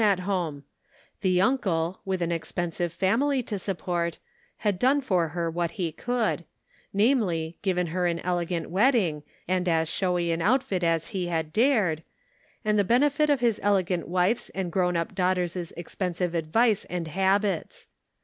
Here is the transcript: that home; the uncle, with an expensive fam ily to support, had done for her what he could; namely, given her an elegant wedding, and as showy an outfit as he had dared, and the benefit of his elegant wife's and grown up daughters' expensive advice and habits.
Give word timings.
that 0.01 0.21
home; 0.21 0.63
the 1.21 1.39
uncle, 1.39 1.99
with 2.05 2.23
an 2.23 2.31
expensive 2.31 2.91
fam 2.91 3.21
ily 3.21 3.43
to 3.43 3.59
support, 3.59 4.17
had 4.57 4.79
done 4.79 4.99
for 4.99 5.27
her 5.27 5.47
what 5.47 5.69
he 5.77 5.91
could; 5.91 6.43
namely, 6.91 7.55
given 7.61 7.85
her 7.85 8.07
an 8.07 8.17
elegant 8.21 8.67
wedding, 8.71 9.21
and 9.47 9.69
as 9.69 9.87
showy 9.87 10.31
an 10.31 10.41
outfit 10.41 10.83
as 10.83 11.09
he 11.09 11.27
had 11.27 11.53
dared, 11.53 12.01
and 12.65 12.79
the 12.79 12.83
benefit 12.83 13.29
of 13.29 13.41
his 13.41 13.59
elegant 13.61 14.07
wife's 14.07 14.49
and 14.55 14.71
grown 14.71 14.97
up 14.97 15.13
daughters' 15.13 15.71
expensive 15.73 16.33
advice 16.33 16.83
and 16.85 17.07
habits. 17.09 17.87